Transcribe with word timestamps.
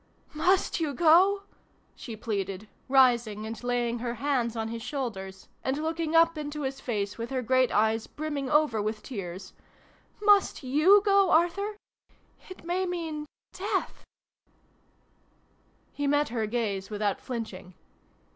"Must 0.49 0.79
you 0.79 0.95
go?" 0.95 1.43
she 1.95 2.15
pleaded, 2.17 2.67
rising 2.89 3.45
and 3.45 3.63
laying 3.63 3.99
her 3.99 4.15
hands 4.15 4.55
on 4.55 4.69
his 4.69 4.81
shoulders, 4.81 5.47
and 5.63 5.77
looking 5.77 6.15
up 6.15 6.39
into 6.39 6.63
his 6.63 6.81
face 6.81 7.19
with 7.19 7.29
her 7.29 7.43
great 7.43 7.69
eyes 7.71 8.07
brimming 8.07 8.49
over 8.49 8.81
with 8.81 9.03
tears." 9.03 9.53
Must 10.23 10.63
yoii 10.63 11.05
go, 11.05 11.29
Arthur? 11.29 11.75
It 12.49 12.63
may 12.65 12.87
mean 12.87 13.27
death 13.53 14.03
\" 14.63 15.25
He 15.93 16.07
met 16.07 16.29
her 16.29 16.47
gaze 16.47 16.89
without 16.89 17.21
flinching. 17.21 17.75